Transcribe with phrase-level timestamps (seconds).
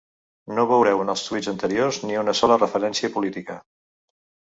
[0.59, 3.63] No veureu en els tuits anteriors ni una sola referencia política.